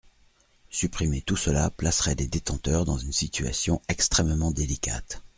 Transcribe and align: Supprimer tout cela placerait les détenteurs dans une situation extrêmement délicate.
Supprimer 0.71 1.21
tout 1.21 1.35
cela 1.37 1.69
placerait 1.69 2.15
les 2.15 2.25
détenteurs 2.25 2.85
dans 2.85 2.97
une 2.97 3.11
situation 3.13 3.83
extrêmement 3.87 4.49
délicate. 4.49 5.21